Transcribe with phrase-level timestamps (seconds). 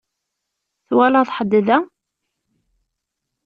[0.87, 1.77] Twalaḍ ḥedd da?